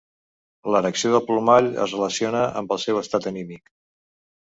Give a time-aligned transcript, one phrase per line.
[0.75, 3.75] L'erecció del plomall es relaciona amb el seu estat anímic.